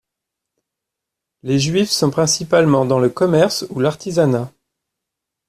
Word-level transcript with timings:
Les 1.43 1.59
Juifs 1.59 1.91
sont 1.91 2.09
principalement 2.09 2.85
dans 2.85 2.97
le 2.97 3.09
commerce 3.09 3.67
ou 3.69 3.79
l'artisanat. 3.79 4.51